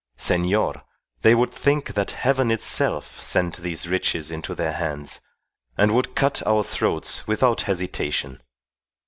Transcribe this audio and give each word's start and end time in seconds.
Senor, 0.17 0.83
they 1.21 1.35
would 1.35 1.51
think 1.53 1.93
that 1.93 2.09
heaven 2.09 2.49
itself 2.49 3.21
sent 3.21 3.57
these 3.57 3.87
riches 3.87 4.31
into 4.31 4.55
their 4.55 4.71
hands, 4.71 5.21
and 5.77 5.93
would 5.93 6.15
cut 6.15 6.41
our 6.47 6.63
throats 6.63 7.27
without 7.27 7.61
hesitation. 7.69 8.41